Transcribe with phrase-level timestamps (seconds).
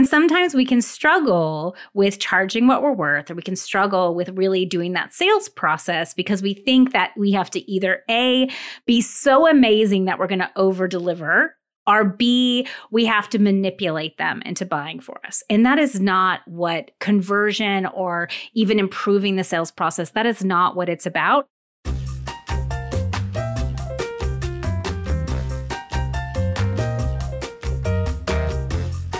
[0.00, 4.30] And sometimes we can struggle with charging what we're worth, or we can struggle with
[4.30, 8.48] really doing that sales process because we think that we have to either A,
[8.86, 11.54] be so amazing that we're going to over deliver
[11.86, 15.42] or B, we have to manipulate them into buying for us.
[15.50, 20.76] And that is not what conversion or even improving the sales process, that is not
[20.76, 21.46] what it's about.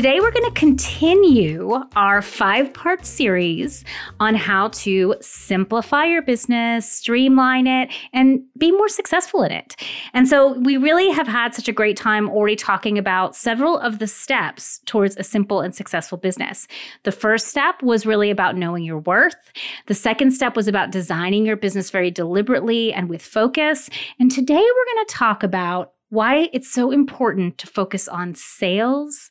[0.00, 3.84] Today, we're going to continue our five part series
[4.18, 9.76] on how to simplify your business, streamline it, and be more successful in it.
[10.14, 13.98] And so, we really have had such a great time already talking about several of
[13.98, 16.66] the steps towards a simple and successful business.
[17.02, 19.52] The first step was really about knowing your worth,
[19.84, 23.90] the second step was about designing your business very deliberately and with focus.
[24.18, 29.29] And today, we're going to talk about why it's so important to focus on sales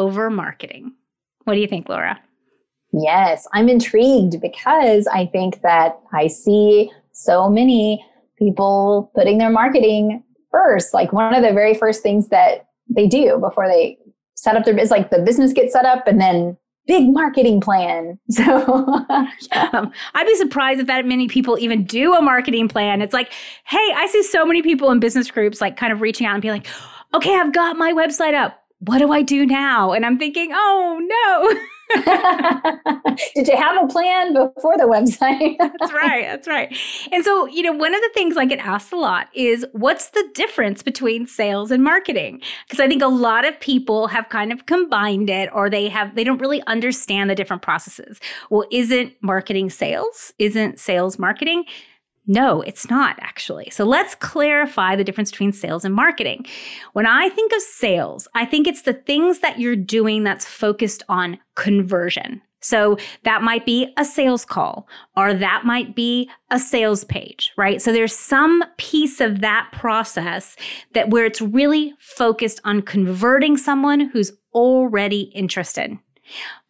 [0.00, 0.92] over marketing.
[1.44, 2.18] What do you think, Laura?
[2.92, 8.04] Yes, I'm intrigued because I think that I see so many
[8.38, 10.94] people putting their marketing first.
[10.94, 13.98] Like one of the very first things that they do before they
[14.34, 16.56] set up their business, like the business gets set up and then
[16.86, 18.18] big marketing plan.
[18.30, 18.42] So
[19.52, 23.02] um, I'd be surprised if that many people even do a marketing plan.
[23.02, 23.32] It's like,
[23.66, 26.42] hey, I see so many people in business groups like kind of reaching out and
[26.42, 26.66] being like,
[27.14, 29.92] okay, I've got my website up what do I do now?
[29.92, 31.60] And I'm thinking, oh no.
[33.34, 35.56] Did you have a plan before the website?
[35.78, 36.22] that's right.
[36.22, 36.74] That's right.
[37.12, 40.10] And so, you know, one of the things I get asked a lot is what's
[40.10, 42.40] the difference between sales and marketing?
[42.66, 46.14] Because I think a lot of people have kind of combined it or they have,
[46.14, 48.20] they don't really understand the different processes.
[48.50, 50.32] Well, isn't marketing sales?
[50.38, 51.64] Isn't sales marketing?
[52.26, 53.70] No, it's not actually.
[53.70, 56.46] So let's clarify the difference between sales and marketing.
[56.92, 61.02] When I think of sales, I think it's the things that you're doing that's focused
[61.08, 62.42] on conversion.
[62.60, 64.86] So that might be a sales call
[65.16, 67.80] or that might be a sales page, right?
[67.80, 70.56] So there's some piece of that process
[70.92, 75.96] that where it's really focused on converting someone who's already interested.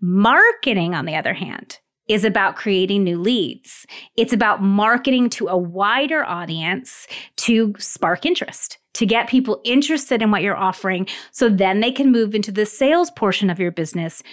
[0.01, 1.80] Marketing, on the other hand,
[2.11, 3.87] is about creating new leads.
[4.17, 7.07] It's about marketing to a wider audience
[7.37, 12.11] to spark interest, to get people interested in what you're offering so then they can
[12.11, 14.25] move into the sales portion of your business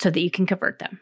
[0.00, 1.00] so that you can convert them.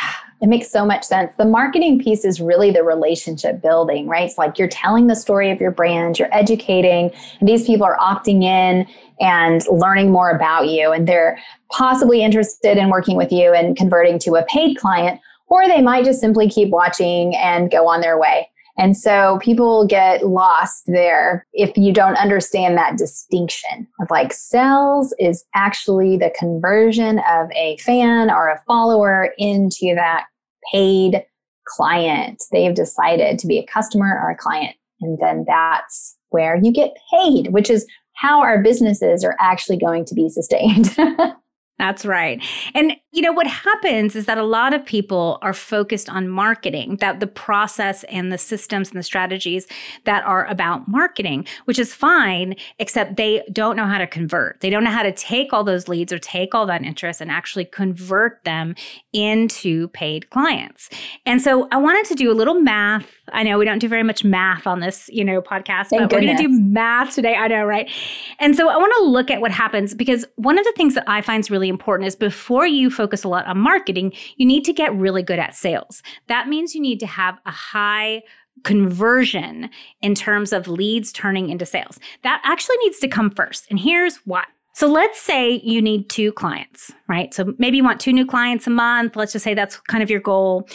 [0.00, 1.32] Yeah, it makes so much sense.
[1.38, 4.24] The marketing piece is really the relationship building, right?
[4.24, 7.10] It's like you're telling the story of your brand, you're educating,
[7.40, 8.86] and these people are opting in
[9.18, 11.38] and learning more about you, and they're
[11.70, 16.04] possibly interested in working with you and converting to a paid client, or they might
[16.04, 18.50] just simply keep watching and go on their way.
[18.78, 25.14] And so people get lost there if you don't understand that distinction of like sales
[25.18, 30.26] is actually the conversion of a fan or a follower into that
[30.72, 31.24] paid
[31.66, 32.42] client.
[32.52, 34.76] They've decided to be a customer or a client.
[35.00, 40.04] And then that's where you get paid, which is how our businesses are actually going
[40.06, 40.96] to be sustained.
[41.78, 42.42] That's right.
[42.74, 46.96] And you know what happens is that a lot of people are focused on marketing,
[47.00, 49.66] that the process and the systems and the strategies
[50.04, 54.60] that are about marketing, which is fine, except they don't know how to convert.
[54.60, 57.30] They don't know how to take all those leads or take all that interest and
[57.30, 58.74] actually convert them
[59.12, 60.88] into paid clients.
[61.24, 63.10] And so I wanted to do a little math.
[63.32, 66.10] I know we don't do very much math on this, you know, podcast, Thank but
[66.10, 66.12] goodness.
[66.12, 67.34] we're going to do math today.
[67.34, 67.90] I know, right?
[68.38, 71.04] And so I want to look at what happens because one of the things that
[71.08, 74.46] I find is really really important is before you focus a lot on marketing, you
[74.46, 76.02] need to get really good at sales.
[76.28, 78.22] That means you need to have a high
[78.64, 79.70] conversion
[80.00, 81.98] in terms of leads turning into sales.
[82.22, 83.66] That actually needs to come first.
[83.70, 84.44] And here's why.
[84.74, 87.32] So let's say you need two clients, right?
[87.32, 89.16] So maybe you want two new clients a month.
[89.16, 90.68] Let's just say that's kind of your goal.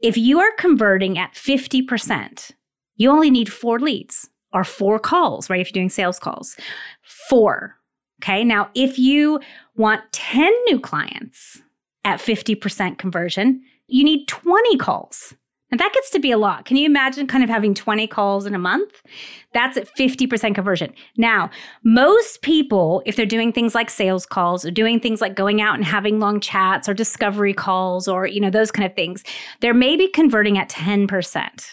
[0.00, 2.52] If you are converting at 50%,
[2.96, 5.60] you only need four leads or four calls, right?
[5.60, 6.56] If you're doing sales calls,
[7.02, 7.74] four.
[8.22, 8.44] Okay.
[8.44, 9.40] Now, if you
[9.76, 11.60] want 10 new clients
[12.08, 15.34] at 50% conversion, you need 20 calls
[15.70, 16.64] And that gets to be a lot.
[16.64, 19.02] Can you imagine kind of having 20 calls in a month?
[19.52, 20.94] That's at 50% conversion.
[21.18, 21.50] Now,
[21.84, 25.74] most people, if they're doing things like sales calls or doing things like going out
[25.74, 29.22] and having long chats or discovery calls or, you know, those kind of things,
[29.60, 31.66] they're maybe converting at 10%.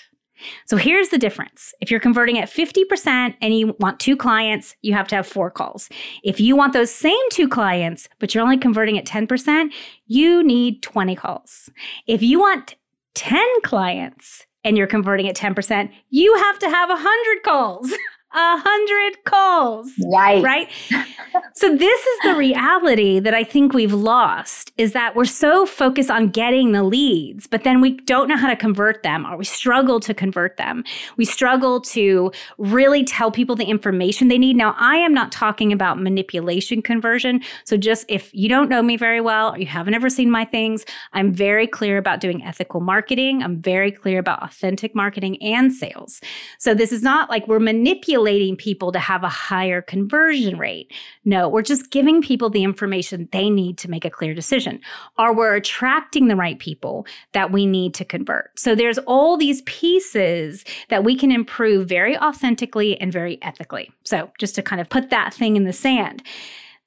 [0.65, 1.73] So here's the difference.
[1.81, 5.49] If you're converting at 50% and you want two clients, you have to have four
[5.51, 5.89] calls.
[6.23, 9.71] If you want those same two clients, but you're only converting at 10%,
[10.07, 11.69] you need 20 calls.
[12.07, 12.75] If you want
[13.15, 17.93] 10 clients and you're converting at 10%, you have to have 100 calls.
[18.35, 19.91] a hundred calls.
[20.11, 20.43] Right.
[20.43, 20.69] Right.
[21.53, 26.11] so this is the reality that I think we've lost is that we're so focused
[26.11, 29.45] on getting the leads, but then we don't know how to convert them or we
[29.45, 30.83] struggle to convert them.
[31.15, 34.57] We struggle to really tell people the information they need.
[34.57, 37.41] Now, I am not talking about manipulation conversion.
[37.63, 40.43] So just if you don't know me very well or you haven't ever seen my
[40.43, 43.41] things, I'm very clear about doing ethical marketing.
[43.41, 46.19] I'm very clear about authentic marketing and sales.
[46.59, 50.91] So this is not like we're manipulating manipulating people to have a higher conversion rate.
[51.25, 54.79] No, we're just giving people the information they need to make a clear decision,
[55.17, 58.57] or we're attracting the right people that we need to convert.
[58.57, 63.91] So there's all these pieces that we can improve very authentically and very ethically.
[64.03, 66.23] So just to kind of put that thing in the sand.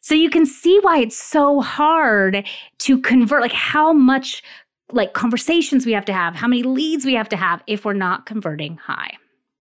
[0.00, 2.46] So you can see why it's so hard
[2.78, 4.42] to convert, like how much
[4.90, 7.92] like conversations we have to have, how many leads we have to have if we're
[7.92, 9.18] not converting high.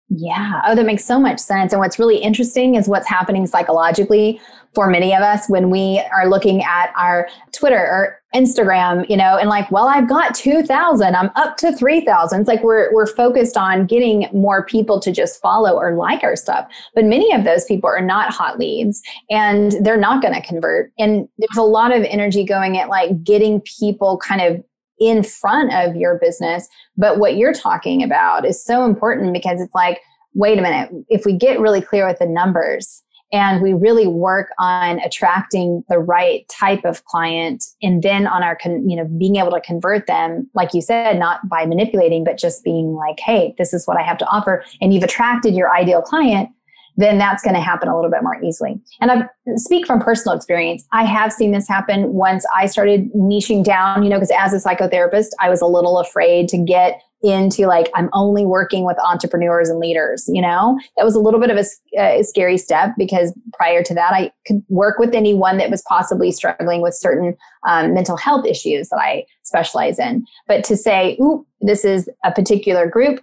[0.09, 0.61] Yeah.
[0.65, 1.73] Oh, that makes so much sense.
[1.73, 4.39] And what's really interesting is what's happening psychologically
[4.73, 9.37] for many of us when we are looking at our Twitter or Instagram, you know,
[9.37, 12.39] and like, well, I've got 2000, I'm up to 3000.
[12.39, 16.35] It's like we're, we're focused on getting more people to just follow or like our
[16.35, 16.69] stuff.
[16.95, 20.91] But many of those people are not hot leads and they're not going to convert.
[20.97, 24.63] And there's a lot of energy going at like getting people kind of
[24.99, 26.67] in front of your business.
[26.97, 30.01] But what you're talking about is so important because it's like,
[30.33, 33.03] wait a minute, if we get really clear with the numbers
[33.33, 38.55] and we really work on attracting the right type of client and then on our
[38.55, 42.37] con- you know being able to convert them like you said not by manipulating but
[42.37, 45.75] just being like hey this is what i have to offer and you've attracted your
[45.75, 46.49] ideal client
[46.97, 48.79] then that's going to happen a little bit more easily.
[48.99, 50.83] And I speak from personal experience.
[50.91, 54.57] I have seen this happen once I started niching down, you know, because as a
[54.57, 59.69] psychotherapist, I was a little afraid to get into like I'm only working with entrepreneurs
[59.69, 60.79] and leaders, you know.
[60.97, 64.31] That was a little bit of a, a scary step because prior to that I
[64.45, 67.35] could work with anyone that was possibly struggling with certain
[67.67, 70.25] um, mental health issues that I specialize in.
[70.47, 73.21] But to say, "Ooh, this is a particular group,"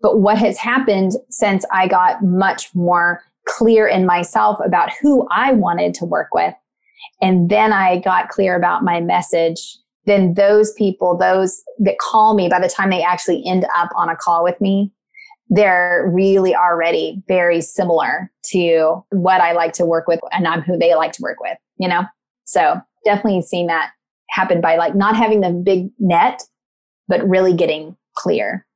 [0.00, 5.52] But what has happened since I got much more clear in myself about who I
[5.52, 6.54] wanted to work with,
[7.20, 12.48] and then I got clear about my message, then those people, those that call me,
[12.48, 14.92] by the time they actually end up on a call with me,
[15.50, 20.78] they're really already very similar to what I like to work with and I'm who
[20.78, 22.04] they like to work with, you know?
[22.44, 23.90] So definitely seeing that
[24.30, 26.42] happen by like not having the big net,
[27.08, 28.66] but really getting clear.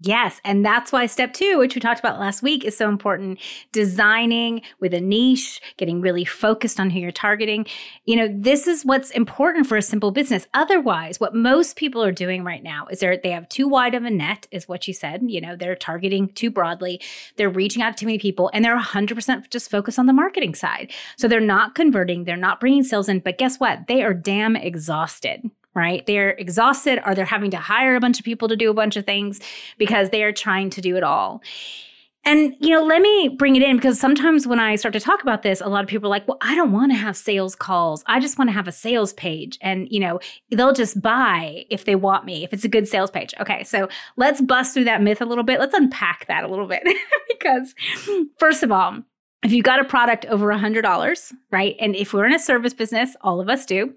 [0.00, 0.40] Yes.
[0.44, 3.40] And that's why step two, which we talked about last week, is so important.
[3.72, 7.66] Designing with a niche, getting really focused on who you're targeting.
[8.04, 10.46] You know, this is what's important for a simple business.
[10.54, 14.04] Otherwise, what most people are doing right now is they're, they have too wide of
[14.04, 15.22] a net, is what you said.
[15.26, 17.00] You know, they're targeting too broadly.
[17.36, 20.54] They're reaching out to too many people and they're 100% just focused on the marketing
[20.54, 20.92] side.
[21.16, 23.18] So they're not converting, they're not bringing sales in.
[23.18, 23.88] But guess what?
[23.88, 26.04] They are damn exhausted right?
[26.06, 28.96] They're exhausted or they're having to hire a bunch of people to do a bunch
[28.96, 29.40] of things
[29.78, 31.42] because they are trying to do it all.
[32.24, 35.22] And, you know, let me bring it in because sometimes when I start to talk
[35.22, 37.54] about this, a lot of people are like, well, I don't want to have sales
[37.54, 38.02] calls.
[38.06, 39.56] I just want to have a sales page.
[39.62, 40.20] And, you know,
[40.50, 43.32] they'll just buy if they want me, if it's a good sales page.
[43.40, 43.64] Okay.
[43.64, 45.58] So let's bust through that myth a little bit.
[45.58, 46.82] Let's unpack that a little bit
[47.28, 47.74] because,
[48.36, 48.98] first of all,
[49.42, 51.76] if you got a product over a $100, right?
[51.80, 53.94] And if we're in a service business, all of us do,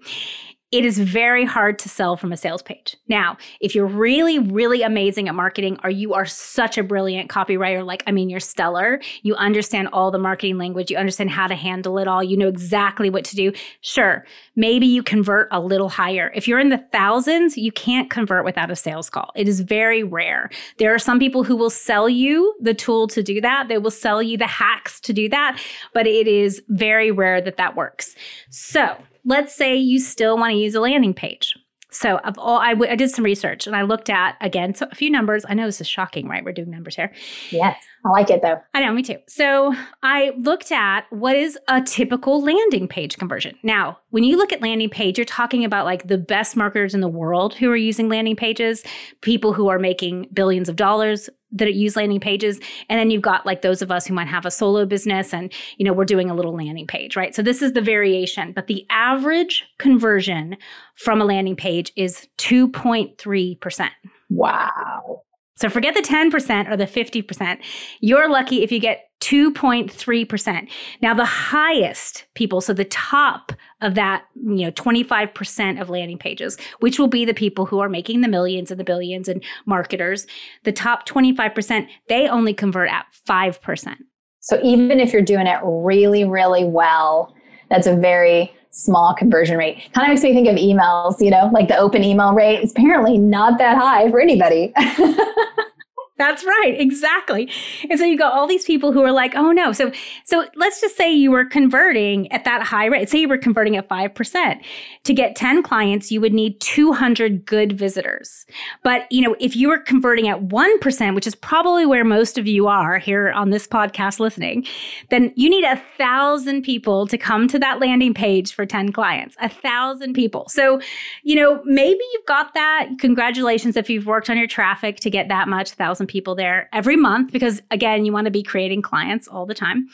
[0.72, 2.96] it is very hard to sell from a sales page.
[3.06, 7.84] Now, if you're really, really amazing at marketing, or you are such a brilliant copywriter,
[7.84, 11.54] like, I mean, you're stellar, you understand all the marketing language, you understand how to
[11.54, 13.52] handle it all, you know exactly what to do,
[13.82, 14.24] sure,
[14.56, 16.32] maybe you convert a little higher.
[16.34, 19.30] If you're in the thousands, you can't convert without a sales call.
[19.36, 20.48] It is very rare.
[20.78, 23.90] There are some people who will sell you the tool to do that, they will
[23.90, 25.60] sell you the hacks to do that,
[25.92, 28.14] but it is very rare that that works.
[28.48, 31.56] So, let's say you still want to use a landing page.
[31.92, 34.88] So of all, I, w- I did some research and I looked at again so
[34.90, 35.44] a few numbers.
[35.46, 36.42] I know this is shocking, right?
[36.42, 37.12] We're doing numbers here.
[37.50, 38.60] Yes, I like it though.
[38.72, 39.18] I know, me too.
[39.28, 43.56] So I looked at what is a typical landing page conversion.
[43.62, 47.02] Now, when you look at landing page, you're talking about like the best marketers in
[47.02, 48.82] the world who are using landing pages,
[49.20, 53.44] people who are making billions of dollars that use landing pages and then you've got
[53.46, 56.30] like those of us who might have a solo business and you know we're doing
[56.30, 60.56] a little landing page right so this is the variation but the average conversion
[60.96, 63.90] from a landing page is 2.3%
[64.30, 65.22] wow
[65.62, 67.58] so forget the 10% or the 50%.
[68.00, 70.68] You're lucky if you get 2.3%.
[71.00, 76.56] Now the highest people, so the top of that, you know, 25% of landing pages,
[76.80, 80.26] which will be the people who are making the millions and the billions and marketers,
[80.64, 83.96] the top 25%, they only convert at 5%.
[84.40, 87.34] So even if you're doing it really, really well,
[87.68, 89.88] that's a very small conversion rate.
[89.92, 92.72] Kind of makes me think of emails, you know, like the open email rate is
[92.72, 94.72] apparently not that high for anybody.
[96.18, 97.50] That's right, exactly.
[97.88, 99.90] And so you got all these people who are like, "Oh no." So
[100.24, 103.08] so let's just say you were converting at that high rate.
[103.08, 104.60] Say you were converting at 5%.
[105.04, 108.46] To get 10 clients, you would need 200 good visitors.
[108.82, 112.46] But, you know, if you were converting at 1%, which is probably where most of
[112.46, 114.66] you are here on this podcast listening,
[115.10, 119.36] then you need a 1000 people to come to that landing page for 10 clients.
[119.40, 120.48] A 1000 people.
[120.48, 120.80] So,
[121.22, 122.90] you know, maybe you've got that.
[122.98, 125.72] Congratulations if you've worked on your traffic to get that much
[126.02, 129.54] 1000 people there every month because, again, you want to be creating clients all the
[129.54, 129.88] time.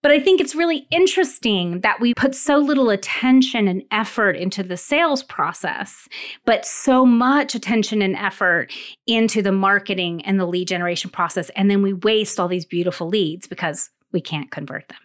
[0.00, 4.62] But I think it's really interesting that we put so little attention and effort into
[4.62, 6.08] the sales process,
[6.44, 8.72] but so much attention and effort
[9.08, 11.50] into the marketing and the lead generation process.
[11.56, 14.98] And then we waste all these beautiful leads because we can't convert them.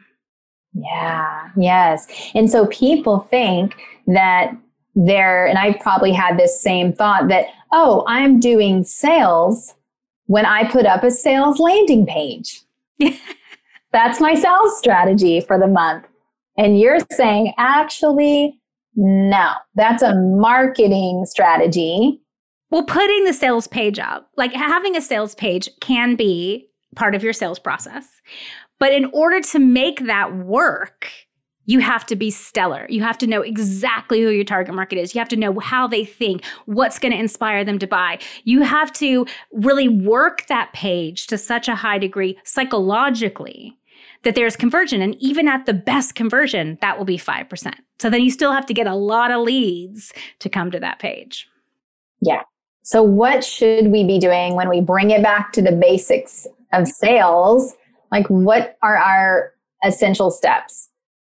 [0.73, 2.05] Yeah, yes.
[2.35, 3.75] And so people think
[4.05, 4.55] that
[4.95, 9.73] they're, and I've probably had this same thought that, oh, I'm doing sales
[10.27, 12.61] when I put up a sales landing page.
[13.91, 16.05] That's my sales strategy for the month.
[16.57, 18.59] And you're saying, actually,
[18.95, 22.21] no, that's a marketing strategy.
[22.69, 27.23] Well, putting the sales page up, like having a sales page can be part of
[27.23, 28.07] your sales process.
[28.79, 31.09] But in order to make that work,
[31.65, 32.85] you have to be stellar.
[32.89, 35.15] You have to know exactly who your target market is.
[35.15, 38.19] You have to know how they think, what's going to inspire them to buy.
[38.43, 43.77] You have to really work that page to such a high degree psychologically
[44.23, 45.01] that there's conversion.
[45.01, 47.73] And even at the best conversion, that will be 5%.
[47.99, 50.99] So then you still have to get a lot of leads to come to that
[50.99, 51.47] page.
[52.21, 52.41] Yeah.
[52.85, 56.85] So, what should we be doing when we bring it back to the basics of
[56.85, 57.73] sales?
[58.11, 59.53] Like, what are our
[59.85, 60.89] essential steps?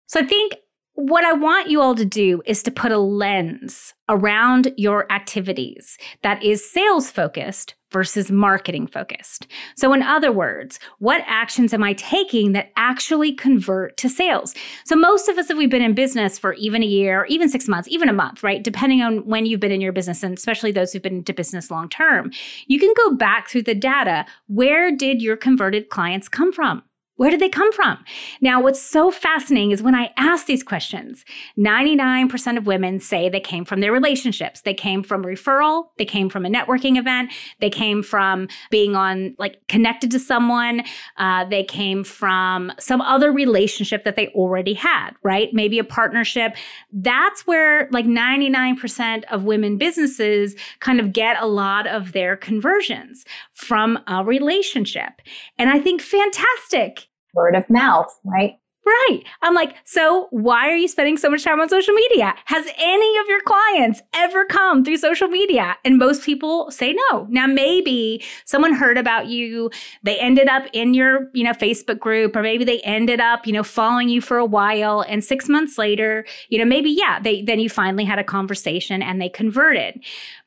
[0.06, 0.54] So I think
[0.96, 5.98] what I want you all to do is to put a lens around your activities
[6.22, 9.46] that is sales focused versus marketing focused.
[9.76, 14.54] So, in other words, what actions am I taking that actually convert to sales?
[14.86, 17.68] So, most of us, if we've been in business for even a year, even six
[17.68, 18.64] months, even a month, right?
[18.64, 21.70] Depending on when you've been in your business, and especially those who've been into business
[21.70, 22.30] long term,
[22.68, 24.24] you can go back through the data.
[24.46, 26.82] Where did your converted clients come from?
[27.16, 28.04] Where did they come from?
[28.42, 31.24] Now, what's so fascinating is when I ask these questions,
[31.58, 34.60] 99% of women say they came from their relationships.
[34.60, 35.86] They came from referral.
[35.96, 37.32] They came from a networking event.
[37.60, 40.82] They came from being on, like, connected to someone.
[41.16, 45.48] Uh, they came from some other relationship that they already had, right?
[45.54, 46.54] Maybe a partnership.
[46.92, 53.24] That's where, like, 99% of women businesses kind of get a lot of their conversions
[53.54, 55.22] from a relationship.
[55.58, 57.05] And I think fantastic
[57.36, 58.58] word of mouth, right?
[58.86, 59.24] Right.
[59.42, 62.32] I'm like, so why are you spending so much time on social media?
[62.44, 65.76] Has any of your clients ever come through social media?
[65.84, 67.26] And most people say no.
[67.28, 69.72] Now, maybe someone heard about you.
[70.04, 73.52] They ended up in your, you know, Facebook group, or maybe they ended up, you
[73.52, 75.00] know, following you for a while.
[75.08, 79.02] And six months later, you know, maybe, yeah, they, then you finally had a conversation
[79.02, 79.98] and they converted.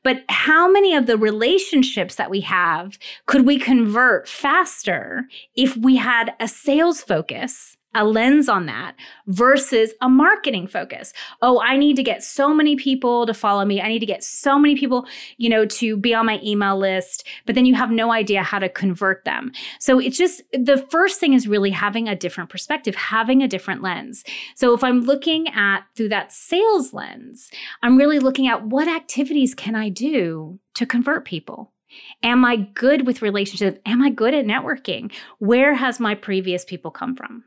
[0.02, 5.96] But how many of the relationships that we have could we convert faster if we
[5.96, 7.76] had a sales focus?
[7.94, 8.94] A lens on that
[9.26, 11.12] versus a marketing focus.
[11.42, 13.80] Oh, I need to get so many people to follow me.
[13.80, 15.06] I need to get so many people,
[15.36, 18.58] you know, to be on my email list, but then you have no idea how
[18.58, 19.52] to convert them.
[19.78, 23.82] So it's just the first thing is really having a different perspective, having a different
[23.82, 24.24] lens.
[24.54, 27.50] So if I'm looking at through that sales lens,
[27.82, 31.72] I'm really looking at what activities can I do to convert people?
[32.22, 33.78] Am I good with relationships?
[33.84, 35.12] Am I good at networking?
[35.38, 37.44] Where has my previous people come from?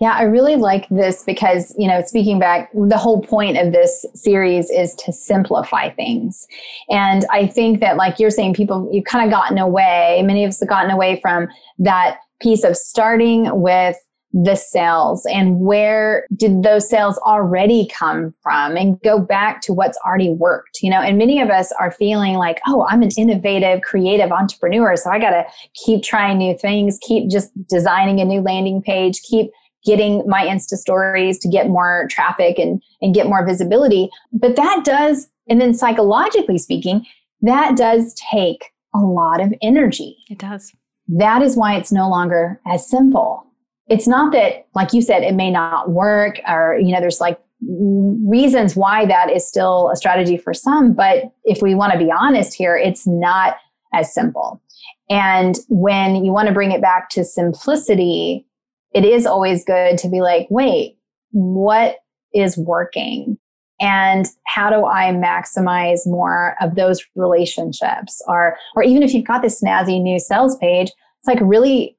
[0.00, 4.04] Yeah, I really like this because, you know, speaking back, the whole point of this
[4.14, 6.46] series is to simplify things.
[6.90, 10.48] And I think that, like you're saying, people, you've kind of gotten away, many of
[10.48, 13.96] us have gotten away from that piece of starting with
[14.32, 19.98] the sales and where did those sales already come from and go back to what's
[20.06, 21.00] already worked you know?
[21.00, 25.18] And many of us are feeling like oh i'm an innovative creative entrepreneur so i
[25.18, 25.44] got to
[25.74, 29.50] keep trying new things keep just designing a new landing page keep
[29.84, 34.10] getting my insta stories to get more traffic and and get more visibility.
[34.32, 37.06] But that does and then psychologically speaking
[37.42, 40.18] that does take a lot of energy.
[40.28, 40.72] It does.
[41.08, 43.46] That is why it's no longer as simple
[43.90, 47.38] it's not that like you said it may not work or you know there's like
[47.60, 52.10] reasons why that is still a strategy for some but if we want to be
[52.10, 53.56] honest here it's not
[53.92, 54.62] as simple.
[55.10, 58.46] And when you want to bring it back to simplicity
[58.94, 60.96] it is always good to be like wait
[61.32, 61.96] what
[62.32, 63.36] is working?
[63.82, 68.22] And how do i maximize more of those relationships?
[68.28, 71.98] Or or even if you've got this snazzy new sales page it's like really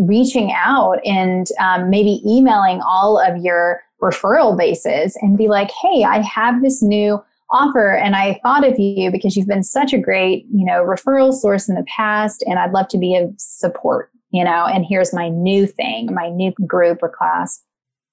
[0.00, 6.04] reaching out and um, maybe emailing all of your referral bases and be like, hey,
[6.04, 9.98] I have this new offer and I thought of you because you've been such a
[9.98, 14.10] great, you know, referral source in the past and I'd love to be of support,
[14.30, 17.62] you know, and here's my new thing, my new group or class.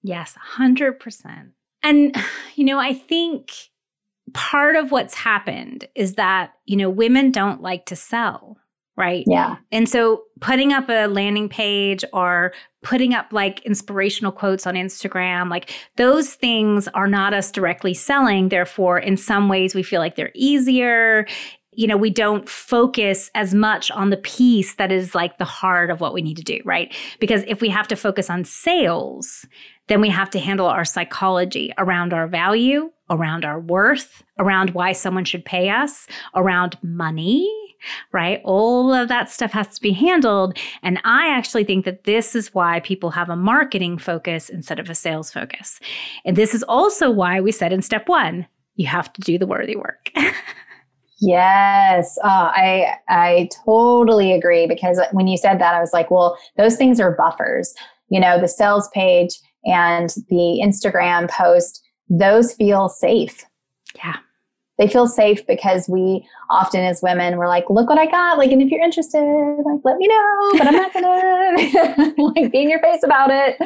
[0.04, 1.52] Yes, 100%.
[1.84, 2.16] And
[2.56, 3.52] you know, I think
[4.34, 8.58] part of what's happened is that, you know, women don't like to sell
[9.02, 9.24] right?
[9.26, 9.58] Yeah.
[9.72, 12.54] And so putting up a landing page or
[12.84, 18.50] putting up like inspirational quotes on Instagram, like those things are not us directly selling.
[18.50, 21.26] Therefore, in some ways, we feel like they're easier.
[21.72, 25.90] You know, we don't focus as much on the piece that is like the heart
[25.90, 26.94] of what we need to do, right?
[27.20, 29.48] Because if we have to focus on sales,
[29.88, 34.92] then we have to handle our psychology around our value, around our worth, around why
[34.92, 37.50] someone should pay us, around money,
[38.12, 38.42] right?
[38.44, 40.58] All of that stuff has to be handled.
[40.84, 44.90] And I actually think that this is why people have a marketing focus instead of
[44.90, 45.80] a sales focus.
[46.26, 49.48] And this is also why we said in step one, you have to do the
[49.48, 50.12] worthy work.
[51.22, 56.36] Yes, uh, I I totally agree because when you said that, I was like, well,
[56.58, 57.76] those things are buffers.
[58.10, 63.46] You know, the sales page and the Instagram post; those feel safe.
[63.96, 64.16] Yeah,
[64.82, 68.40] they feel safe because we often as women we're like look what i got.
[68.40, 69.20] Like and if you're interested
[69.64, 73.58] like let me know but i'm not gonna like be in your face about it.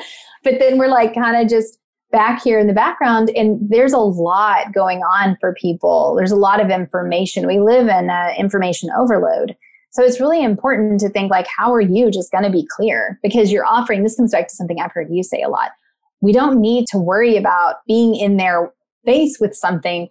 [0.43, 1.80] But then we're like kind of just
[2.12, 6.15] back here in the background and there's a lot going on for people.
[6.15, 7.47] There's a lot of information.
[7.47, 9.56] We live in uh, information overload.
[9.91, 13.19] So it's really important to think like how are you just going to be clear?
[13.23, 15.71] Because you're offering this comes back to something i've heard you say a lot.
[16.19, 18.73] We don't need to worry about being in their
[19.06, 20.10] face with something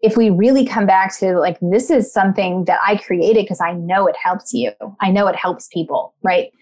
[0.00, 3.72] if we really come back to like this is something that I created because I
[3.72, 4.72] know it helps you.
[5.00, 6.52] I know it helps people, right?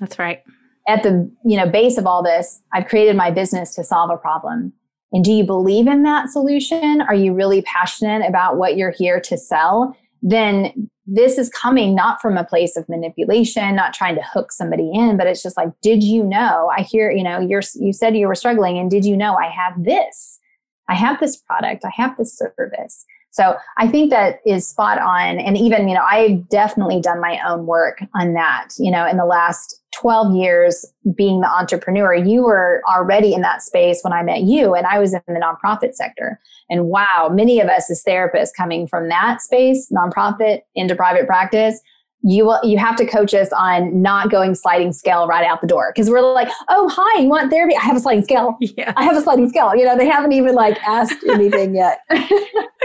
[0.00, 0.42] That's right.
[0.88, 4.16] At the, you know, base of all this, I've created my business to solve a
[4.16, 4.72] problem.
[5.12, 7.00] And do you believe in that solution?
[7.00, 9.96] Are you really passionate about what you're here to sell?
[10.22, 14.90] Then this is coming not from a place of manipulation, not trying to hook somebody
[14.92, 16.70] in, but it's just like, did you know?
[16.76, 19.48] I hear, you know, you're you said you were struggling and did you know I
[19.48, 20.39] have this?
[20.90, 23.06] I have this product, I have this service.
[23.32, 25.38] So I think that is spot on.
[25.38, 28.70] And even, you know, I've definitely done my own work on that.
[28.76, 33.62] You know, in the last 12 years being the entrepreneur, you were already in that
[33.62, 36.40] space when I met you, and I was in the nonprofit sector.
[36.68, 41.80] And wow, many of us as therapists coming from that space, nonprofit into private practice,
[42.22, 45.66] you will you have to coach us on not going sliding scale right out the
[45.66, 45.92] door.
[45.94, 47.74] Because we're like oh hi you want therapy?
[47.76, 48.56] I have a sliding scale.
[48.76, 48.92] Yeah.
[48.96, 49.74] I have a sliding scale.
[49.74, 52.00] You know they haven't even like asked anything yet.
[52.10, 52.16] I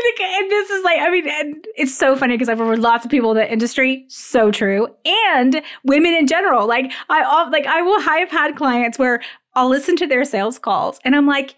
[0.02, 2.80] think, and this is like i mean and it's so funny because i've worked with
[2.80, 4.06] lots of people in the industry.
[4.08, 4.88] So true.
[5.06, 6.68] And women in general.
[6.68, 9.22] Like i like i will i have had clients where
[9.54, 11.56] i'll listen to their sales calls and i'm like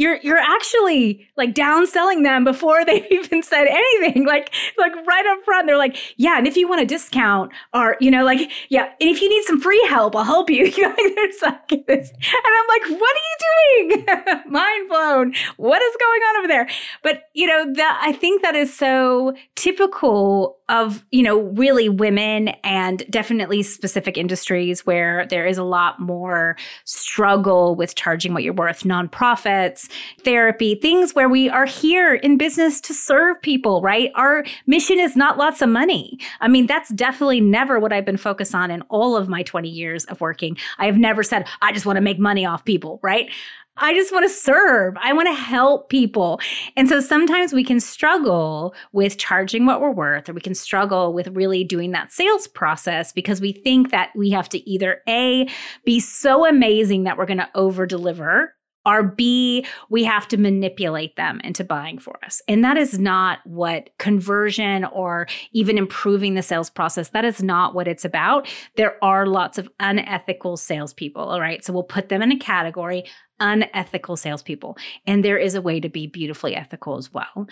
[0.00, 5.44] you're you're actually like downselling them before they've even said anything like like right up
[5.44, 5.66] front.
[5.66, 9.10] They're like yeah and if you want a discount or you know like yeah and
[9.10, 10.70] if you need some free help i'll help you.
[10.70, 14.06] There's like this and i'm like what are you doing?
[14.50, 15.34] Mind blown.
[15.58, 16.68] What is going on over there?
[17.02, 22.48] But you know that i think that is so typical of you know really women
[22.64, 28.54] and definitely specific industries where there is a lot more struggle with charging what you're
[28.54, 29.89] worth nonprofits
[30.22, 34.10] therapy, things where we are here in business to serve people, right?
[34.14, 36.18] Our mission is not lots of money.
[36.40, 39.68] I mean, that's definitely never what I've been focused on in all of my 20
[39.68, 40.56] years of working.
[40.78, 43.30] I have never said, I just want to make money off people, right?
[43.76, 44.94] I just want to serve.
[45.00, 46.38] I want to help people.
[46.76, 51.14] And so sometimes we can struggle with charging what we're worth, or we can struggle
[51.14, 55.48] with really doing that sales process because we think that we have to either A,
[55.84, 58.54] be so amazing that we're going to over deliver
[58.86, 62.40] or B, we have to manipulate them into buying for us.
[62.48, 67.74] And that is not what conversion or even improving the sales process, that is not
[67.74, 68.48] what it's about.
[68.76, 71.64] There are lots of unethical salespeople, all right?
[71.64, 73.04] So we'll put them in a category
[73.40, 74.76] unethical salespeople.
[75.06, 77.48] And there is a way to be beautifully ethical as well.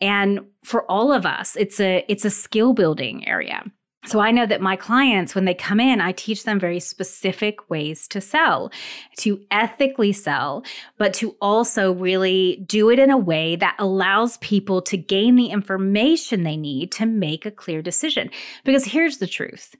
[0.00, 3.64] And for all of us, it's a it's a skill building area.
[4.04, 7.70] So I know that my clients, when they come in, I teach them very specific
[7.70, 8.72] ways to sell,
[9.18, 10.64] to ethically sell,
[10.98, 15.46] but to also really do it in a way that allows people to gain the
[15.46, 18.28] information they need to make a clear decision.
[18.64, 19.76] Because here's the truth.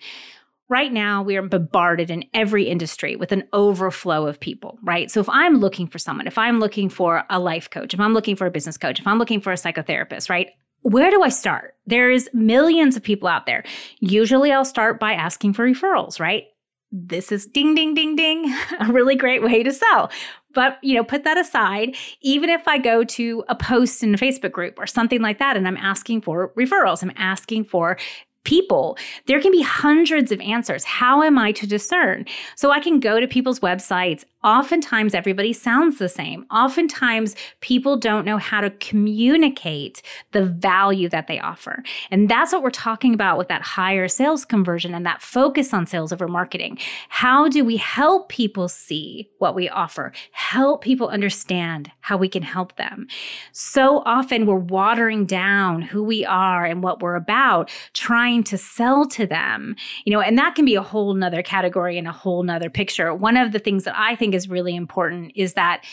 [0.68, 5.10] Right now, we are bombarded in every industry with an overflow of people, right?
[5.10, 8.14] So, if I'm looking for someone, if I'm looking for a life coach, if I'm
[8.14, 10.48] looking for a business coach, if I'm looking for a psychotherapist, right?
[10.82, 11.74] Where do I start?
[11.86, 13.64] There's millions of people out there.
[14.00, 16.44] Usually I'll start by asking for referrals, right?
[16.90, 20.10] This is ding, ding, ding, ding, a really great way to sell.
[20.54, 21.96] But, you know, put that aside.
[22.20, 25.56] Even if I go to a post in a Facebook group or something like that,
[25.56, 27.96] and I'm asking for referrals, I'm asking for
[28.44, 30.84] people, there can be hundreds of answers.
[30.84, 32.26] How am I to discern?
[32.56, 34.24] So I can go to people's websites.
[34.44, 36.46] Oftentimes, everybody sounds the same.
[36.50, 40.02] Oftentimes, people don't know how to communicate
[40.32, 41.82] the value that they offer.
[42.10, 45.86] And that's what we're talking about with that higher sales conversion and that focus on
[45.86, 46.78] sales over marketing.
[47.08, 50.12] How do we help people see what we offer?
[50.32, 53.06] Help people understand how we can help them.
[53.52, 59.06] So often, we're watering down who we are and what we're about, trying to sell
[59.06, 62.42] to them, you know, and that can be a whole nother category and a whole
[62.42, 63.14] nother picture.
[63.14, 65.84] One of the things that I think is really important is that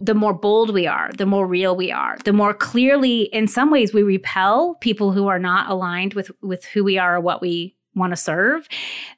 [0.00, 3.70] the more bold we are, the more real we are, the more clearly, in some
[3.70, 7.40] ways, we repel people who are not aligned with, with who we are or what
[7.40, 8.68] we want to serve.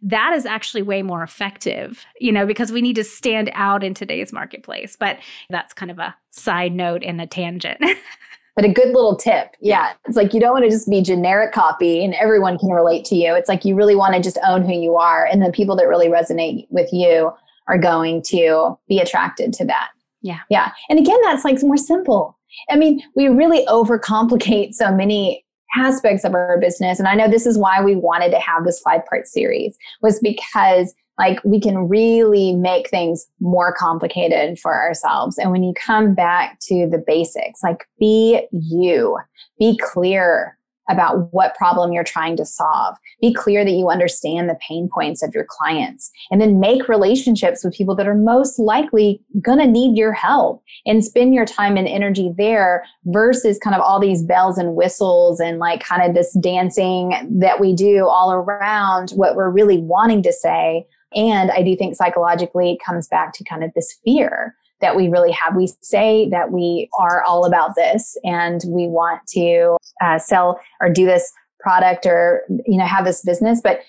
[0.03, 3.95] That is actually way more effective, you know, because we need to stand out in
[3.95, 4.97] today's marketplace.
[4.99, 7.79] But that's kind of a side note and a tangent.
[8.57, 9.57] but a good little tip.
[9.61, 9.93] Yeah.
[10.07, 13.15] It's like you don't want to just be generic copy and everyone can relate to
[13.15, 13.35] you.
[13.35, 15.27] It's like you really want to just own who you are.
[15.27, 17.33] And the people that really resonate with you
[17.69, 19.89] are going to be attracted to that.
[20.23, 20.41] Yeah.
[20.51, 20.73] Yeah.
[20.89, 22.39] And again, that's like more simple.
[22.71, 25.45] I mean, we really overcomplicate so many
[25.77, 26.99] aspects of our business.
[26.99, 30.19] And I know this is why we wanted to have this five part series was
[30.21, 35.39] because like we can really make things more complicated for ourselves.
[35.39, 39.19] And when you come back to the basics, like be you,
[39.59, 40.56] be clear
[40.89, 42.97] about what problem you're trying to solve.
[43.21, 47.65] Be clear that you understand the pain points of your clients and then make relationships
[47.65, 51.77] with people that are most likely going to need your help and spend your time
[51.77, 56.15] and energy there versus kind of all these bells and whistles and like kind of
[56.15, 61.63] this dancing that we do all around what we're really wanting to say and I
[61.63, 65.57] do think psychologically it comes back to kind of this fear that we really have.
[65.57, 70.91] We say that we are all about this and we want to uh, sell or
[70.91, 73.81] do this product or you know have this business, but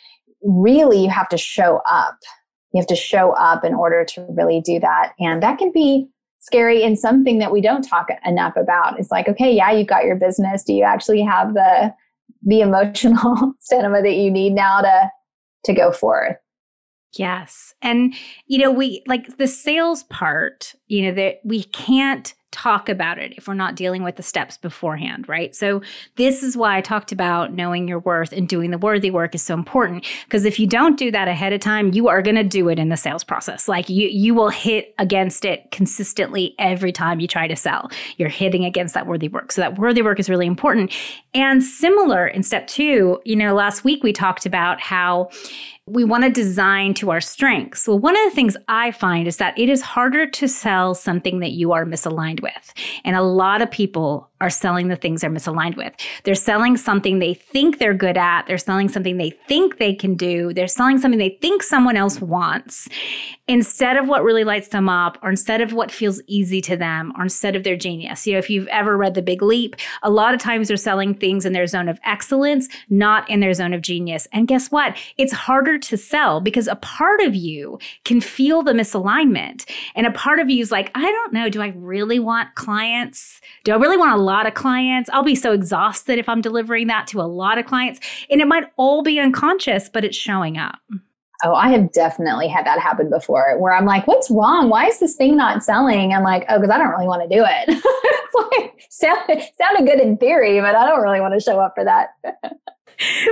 [0.41, 2.17] really you have to show up.
[2.73, 6.10] You have to show up in order to really do that, and that can be
[6.39, 9.00] scary and something that we don't talk enough about.
[9.00, 10.63] It's like, okay, yeah, you've got your business.
[10.63, 11.93] Do you actually have the
[12.43, 15.12] the emotional stamina that you need now to
[15.65, 16.38] to go forth?
[17.17, 17.73] Yes.
[17.82, 18.13] And,
[18.47, 23.34] you know, we like the sales part, you know, that we can't talk about it
[23.38, 25.56] if we're not dealing with the steps beforehand, right?
[25.56, 25.82] So,
[26.15, 29.41] this is why I talked about knowing your worth and doing the worthy work is
[29.41, 32.43] so important because if you don't do that ahead of time, you are going to
[32.43, 33.67] do it in the sales process.
[33.67, 37.91] Like you you will hit against it consistently every time you try to sell.
[38.17, 39.52] You're hitting against that worthy work.
[39.52, 40.93] So that worthy work is really important.
[41.34, 45.30] And similar in step 2, you know, last week we talked about how
[45.88, 47.88] we want to design to our strengths.
[47.88, 51.39] Well, one of the things I find is that it is harder to sell something
[51.39, 52.73] that you are misaligned with.
[53.03, 55.93] And a lot of people are selling the things they're misaligned with.
[56.23, 58.45] They're selling something they think they're good at.
[58.47, 60.54] They're selling something they think they can do.
[60.54, 62.88] They're selling something they think someone else wants
[63.47, 67.13] instead of what really lights them up or instead of what feels easy to them
[67.17, 68.28] or instead of their genius.
[68.28, 71.13] You know, if you've ever read The Big Leap, a lot of times they're selling
[71.13, 74.28] things in their zone of excellence, not in their zone of genius.
[74.32, 74.97] And guess what?
[75.17, 79.69] It's harder to sell because a part of you can feel the misalignment.
[79.95, 83.41] And a part of you is like, I don't know, do I really want clients?
[83.63, 85.09] Do I really want a lot of clients?
[85.11, 87.99] I'll be so exhausted if I'm delivering that to a lot of clients.
[88.29, 90.79] And it might all be unconscious, but it's showing up.
[91.43, 94.69] Oh, I have definitely had that happen before where I'm like, what's wrong?
[94.69, 96.11] Why is this thing not selling?
[96.11, 97.65] I'm like, oh, because I don't really want to do it.
[97.67, 101.73] it's like, sound, sounded good in theory, but I don't really want to show up
[101.75, 102.09] for that.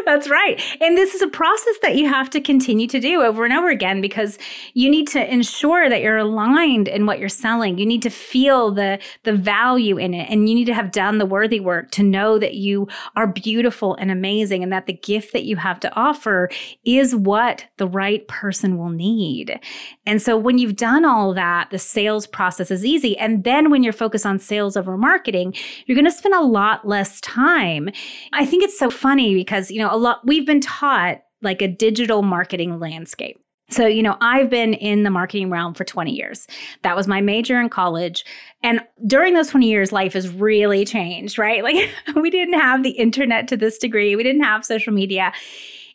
[0.05, 0.61] That's right.
[0.79, 3.69] And this is a process that you have to continue to do over and over
[3.69, 4.37] again because
[4.73, 7.79] you need to ensure that you're aligned in what you're selling.
[7.79, 11.17] You need to feel the the value in it and you need to have done
[11.17, 15.33] the worthy work to know that you are beautiful and amazing and that the gift
[15.33, 16.49] that you have to offer
[16.83, 19.59] is what the right person will need.
[20.05, 23.17] And so when you've done all that, the sales process is easy.
[23.17, 26.87] And then when you're focused on sales over marketing, you're going to spend a lot
[26.87, 27.89] less time.
[28.33, 31.61] I think it's so funny because because, you know, a lot, we've been taught like
[31.61, 33.39] a digital marketing landscape.
[33.69, 36.45] So, you know, I've been in the marketing realm for 20 years.
[36.83, 38.25] That was my major in college.
[38.61, 41.63] And during those 20 years, life has really changed, right?
[41.63, 45.31] Like, we didn't have the internet to this degree, we didn't have social media.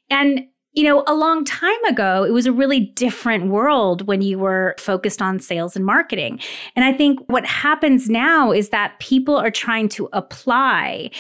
[0.09, 4.39] And you know, a long time ago, it was a really different world when you
[4.39, 6.39] were focused on sales and marketing.
[6.77, 11.11] And I think what happens now is that people are trying to apply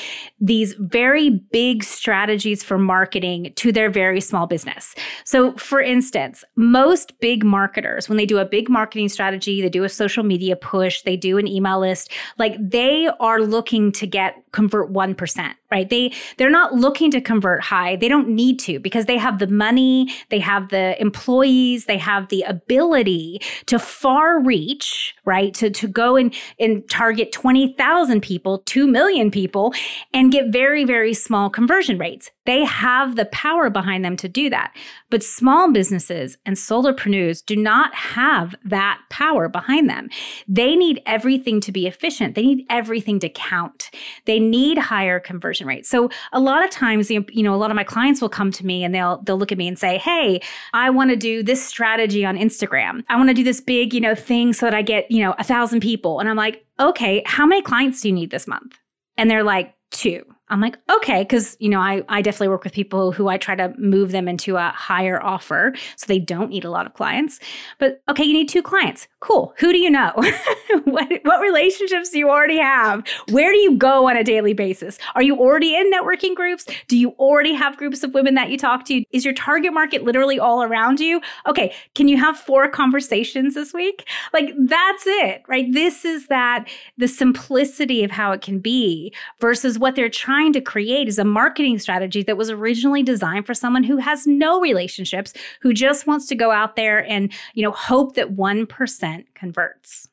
[0.41, 4.95] these very big strategies for marketing to their very small business.
[5.25, 9.83] So, for instance, most big marketers, when they do a big marketing strategy, they do
[9.83, 14.37] a social media push, they do an email list, like they are looking to get
[14.53, 19.07] convert 1% right they they're not looking to convert high they don't need to because
[19.07, 25.15] they have the money they have the employees they have the ability to far reach
[25.25, 29.75] right to, to go and, and target 20000 people 2 million people
[30.15, 34.51] and get very very small conversion rates they have the power behind them to do
[34.51, 34.77] that
[35.09, 40.09] but small businesses and solopreneurs do not have that power behind them
[40.47, 43.91] they need everything to be efficient they need everything to count
[44.25, 45.89] they need higher conversion rates.
[45.89, 48.67] So a lot of times, you know, a lot of my clients will come to
[48.67, 50.41] me and they'll they'll look at me and say, "Hey,
[50.73, 53.05] I want to do this strategy on Instagram.
[53.09, 55.35] I want to do this big, you know, thing so that I get, you know,
[55.39, 58.79] a thousand people." And I'm like, "Okay, how many clients do you need this month?"
[59.17, 60.25] And they're like, two.
[60.51, 63.55] I'm like, okay, because you know, I I definitely work with people who I try
[63.55, 67.39] to move them into a higher offer so they don't need a lot of clients.
[67.79, 69.07] But okay, you need two clients.
[69.21, 69.55] Cool.
[69.59, 70.13] Who do you know?
[70.85, 73.05] what what relationships do you already have?
[73.31, 74.99] Where do you go on a daily basis?
[75.15, 76.67] Are you already in networking groups?
[76.89, 79.05] Do you already have groups of women that you talk to?
[79.13, 81.21] Is your target market literally all around you?
[81.47, 84.09] Okay, can you have four conversations this week?
[84.33, 85.73] Like that's it, right?
[85.73, 90.61] This is that the simplicity of how it can be versus what they're trying to
[90.61, 95.33] create is a marketing strategy that was originally designed for someone who has no relationships,
[95.61, 100.09] who just wants to go out there and, you know, hope that 1% converts.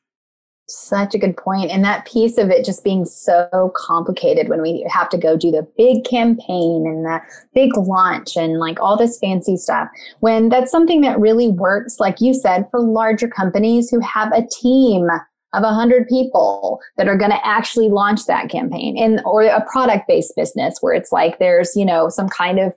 [0.70, 1.70] Such a good point.
[1.70, 5.50] And that piece of it just being so complicated when we have to go do
[5.50, 7.20] the big campaign and the
[7.54, 9.88] big launch and like all this fancy stuff.
[10.20, 14.46] When that's something that really works, like you said, for larger companies who have a
[14.60, 15.08] team
[15.52, 20.06] of 100 people that are going to actually launch that campaign in or a product
[20.06, 22.74] based business where it's like there's you know some kind of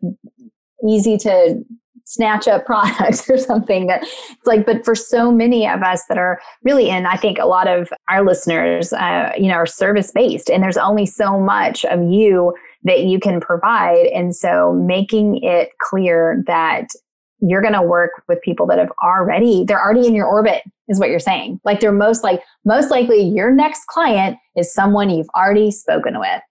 [0.87, 1.63] easy to
[2.05, 6.17] snatch up products or something that it's like but for so many of us that
[6.17, 10.11] are really in i think a lot of our listeners uh, you know are service
[10.11, 12.53] based and there's only so much of you
[12.83, 14.07] that you can provide.
[14.07, 16.87] And so making it clear that
[17.41, 20.99] you're going to work with people that have already they're already in your orbit is
[20.99, 25.29] what you're saying like they're most like most likely your next client is someone you've
[25.35, 26.41] already spoken with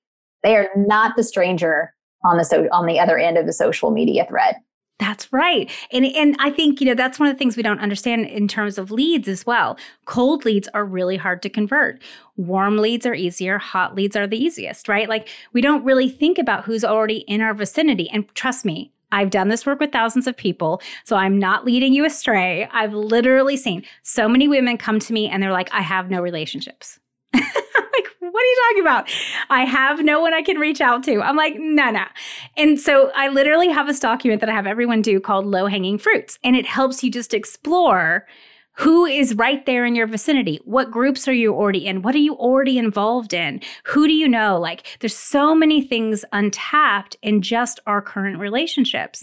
[0.42, 3.90] they are not the stranger on the so on the other end of the social
[3.90, 4.56] media thread
[5.00, 5.70] that's right.
[5.90, 8.46] And and I think, you know, that's one of the things we don't understand in
[8.46, 9.78] terms of leads as well.
[10.04, 12.02] Cold leads are really hard to convert.
[12.36, 15.08] Warm leads are easier, hot leads are the easiest, right?
[15.08, 18.10] Like we don't really think about who's already in our vicinity.
[18.10, 21.92] And trust me, I've done this work with thousands of people, so I'm not leading
[21.92, 22.68] you astray.
[22.72, 26.20] I've literally seen so many women come to me and they're like, I have no
[26.20, 26.98] relationships.
[27.34, 27.44] like,
[28.20, 29.10] what are you talking about?
[29.50, 31.20] I have no one I can reach out to.
[31.20, 32.04] I'm like, no, no.
[32.56, 35.98] And so I literally have this document that I have everyone do called low hanging
[35.98, 38.26] fruits, and it helps you just explore
[38.80, 40.58] Who is right there in your vicinity?
[40.64, 42.00] What groups are you already in?
[42.00, 43.60] What are you already involved in?
[43.84, 44.58] Who do you know?
[44.58, 49.22] Like, there's so many things untapped in just our current relationships.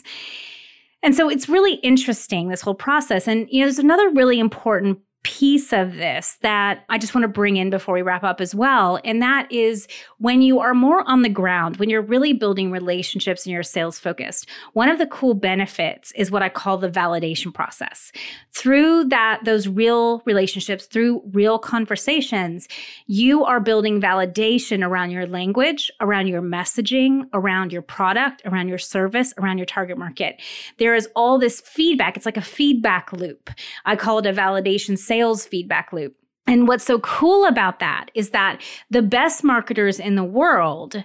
[1.02, 3.28] And so it's really interesting, this whole process.
[3.28, 7.27] And, you know, there's another really important piece of this that I just want to
[7.27, 8.97] bring in before we wrap up as well.
[9.03, 9.86] And that is
[10.19, 13.99] when you are more on the ground, when you're really building relationships and you're sales
[13.99, 18.13] focused, one of the cool benefits is what I call the validation process.
[18.53, 22.69] Through that, those real relationships, through real conversations,
[23.06, 28.77] you are building validation around your language, around your messaging, around your product, around your
[28.77, 30.41] service, around your target market.
[30.77, 32.15] There is all this feedback.
[32.15, 33.49] It's like a feedback loop.
[33.84, 36.15] I call it a validation sales sales feedback loop.
[36.45, 41.03] And what's so cool about that is that the best marketers in the world,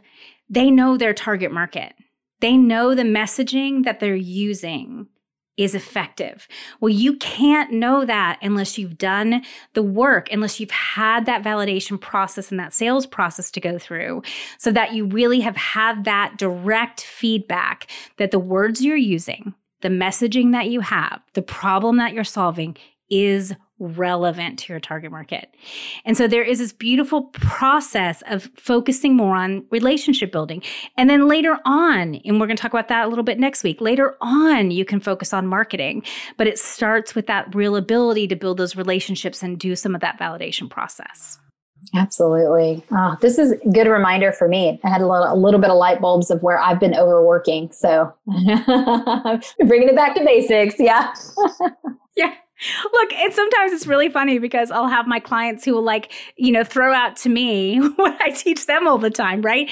[0.49, 1.95] they know their target market.
[2.41, 5.09] They know the messaging that they're using
[5.57, 6.47] is effective.
[6.81, 9.43] Well, you can't know that unless you've done
[9.75, 14.23] the work, unless you've had that validation process and that sales process to go through,
[14.59, 19.89] so that you really have had that direct feedback that the words you're using, the
[19.89, 22.77] messaging that you have, the problem that you're solving
[23.11, 25.55] is relevant to your target market.
[26.05, 30.63] And so there is this beautiful process of focusing more on relationship building.
[30.97, 33.65] And then later on, and we're going to talk about that a little bit next
[33.65, 36.05] week, later on, you can focus on marketing.
[36.37, 40.01] But it starts with that real ability to build those relationships and do some of
[40.01, 41.39] that validation process.
[41.95, 42.85] Absolutely.
[42.93, 44.81] Oh, this is a good reminder for me.
[44.85, 47.71] I had a little, a little bit of light bulbs of where I've been overworking.
[47.73, 50.77] So bringing it back to basics.
[50.79, 51.13] Yeah.
[52.17, 52.35] yeah.
[52.93, 56.53] Look, and sometimes it's really funny because I'll have my clients who will like, you
[56.53, 59.71] know, throw out to me what I teach them all the time, right?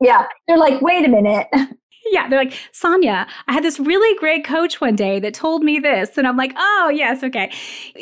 [0.00, 0.26] Yeah.
[0.48, 1.48] They're like, wait a minute.
[2.10, 5.78] Yeah, they're like, Sonia, I had this really great coach one day that told me
[5.78, 6.18] this.
[6.18, 7.50] And I'm like, oh, yes, okay.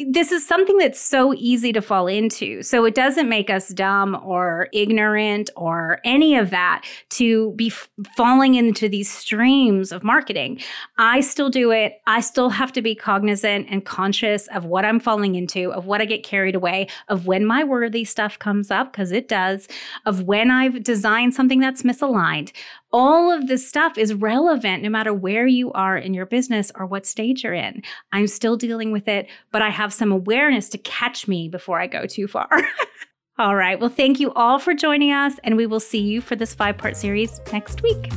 [0.09, 2.63] This is something that's so easy to fall into.
[2.63, 7.89] So it doesn't make us dumb or ignorant or any of that to be f-
[8.17, 10.61] falling into these streams of marketing.
[10.99, 12.01] I still do it.
[12.07, 16.01] I still have to be cognizant and conscious of what I'm falling into, of what
[16.01, 19.69] I get carried away, of when my worthy stuff comes up, because it does,
[20.07, 22.51] of when I've designed something that's misaligned,
[22.92, 26.87] all of this stuff is relevant no matter where you are in your business or
[26.87, 27.83] what stage you're in.
[28.12, 31.87] I'm still dealing with it, but I have some awareness to catch me before I
[31.87, 32.48] go too far.
[33.38, 33.79] all right.
[33.79, 36.79] Well, thank you all for joining us, and we will see you for this five
[36.79, 38.11] part series next week.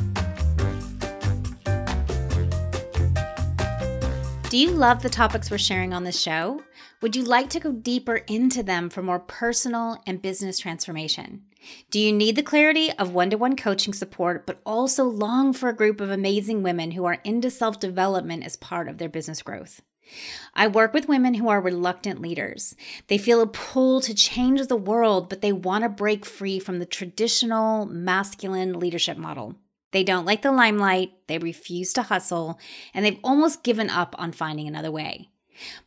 [4.50, 6.62] Do you love the topics we're sharing on this show?
[7.00, 11.42] Would you like to go deeper into them for more personal and business transformation?
[11.90, 15.68] Do you need the clarity of one to one coaching support, but also long for
[15.68, 19.42] a group of amazing women who are into self development as part of their business
[19.42, 19.80] growth?
[20.54, 22.74] I work with women who are reluctant leaders.
[23.08, 26.78] They feel a pull to change the world, but they want to break free from
[26.78, 29.56] the traditional masculine leadership model.
[29.92, 32.58] They don't like the limelight, they refuse to hustle,
[32.92, 35.30] and they've almost given up on finding another way.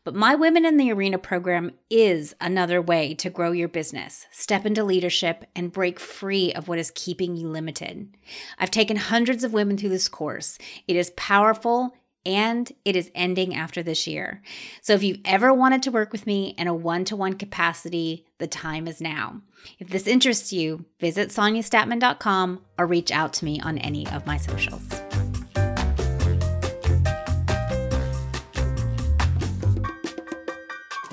[0.04, 4.66] But My Women in the Arena program is another way to grow your business, step
[4.66, 8.16] into leadership, and break free of what is keeping you limited.
[8.58, 10.58] I've taken hundreds of women through this course.
[10.86, 11.94] It is powerful
[12.26, 14.42] and it is ending after this year.
[14.82, 18.26] So if you've ever wanted to work with me in a one to one capacity,
[18.38, 19.40] the time is now.
[19.78, 24.36] If this interests you, visit soniastatman.com or reach out to me on any of my
[24.36, 25.07] socials.